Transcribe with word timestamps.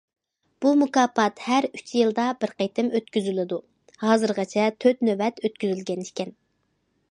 بۇ 0.63 0.69
مۇكاپات 0.83 1.43
ھەر 1.49 1.67
ئۈچ 1.79 1.91
يىلدا 1.97 2.25
بىر 2.39 2.55
قېتىم 2.63 2.89
ئۆتكۈزۈلىدۇ، 3.01 3.61
ھازىرغىچە 4.07 4.67
تۆت 4.85 5.05
نۆۋەت 5.11 5.45
ئۆتكۈزۈلگەن 5.47 6.05
ئىكەن. 6.09 6.37